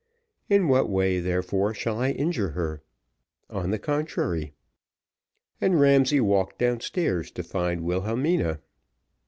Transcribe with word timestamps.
In 0.49 0.67
what 0.67 0.89
way, 0.89 1.19
therefore, 1.19 1.75
shall 1.75 1.99
I 1.99 2.09
injure 2.09 2.53
her? 2.57 2.81
On 3.51 3.69
the 3.69 3.77
contrary." 3.77 4.51
And 5.61 5.79
Ramsay 5.79 6.19
walked 6.21 6.57
down 6.57 6.79
stairs 6.79 7.29
to 7.29 7.43
find 7.43 7.81
Wilhelmina. 7.83 8.61